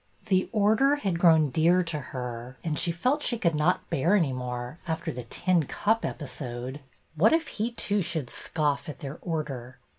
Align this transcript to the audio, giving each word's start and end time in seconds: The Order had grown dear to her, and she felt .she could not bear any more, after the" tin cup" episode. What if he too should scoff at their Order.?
The 0.25 0.49
Order 0.51 0.95
had 0.95 1.19
grown 1.19 1.51
dear 1.51 1.83
to 1.83 1.99
her, 1.99 2.57
and 2.63 2.79
she 2.79 2.91
felt 2.91 3.21
.she 3.21 3.37
could 3.37 3.53
not 3.53 3.87
bear 3.91 4.15
any 4.15 4.33
more, 4.33 4.79
after 4.87 5.11
the" 5.11 5.21
tin 5.29 5.65
cup" 5.67 6.03
episode. 6.05 6.79
What 7.13 7.33
if 7.33 7.47
he 7.47 7.71
too 7.73 8.01
should 8.01 8.31
scoff 8.31 8.89
at 8.89 9.01
their 9.01 9.19
Order.? 9.21 9.77